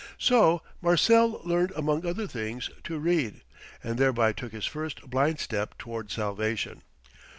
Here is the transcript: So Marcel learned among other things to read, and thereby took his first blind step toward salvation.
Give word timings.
So 0.17 0.63
Marcel 0.81 1.41
learned 1.43 1.73
among 1.75 2.07
other 2.07 2.25
things 2.25 2.71
to 2.85 2.97
read, 2.97 3.41
and 3.83 3.99
thereby 3.99 4.33
took 4.33 4.51
his 4.51 4.65
first 4.65 5.01
blind 5.07 5.39
step 5.39 5.77
toward 5.77 6.09
salvation. 6.09 6.81